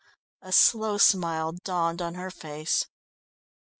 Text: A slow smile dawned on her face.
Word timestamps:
A 0.41 0.51
slow 0.51 0.97
smile 0.97 1.51
dawned 1.51 2.01
on 2.01 2.15
her 2.15 2.31
face. 2.31 2.87